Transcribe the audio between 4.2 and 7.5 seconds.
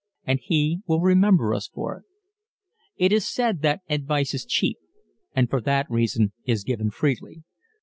is cheap and for that reason is given freely.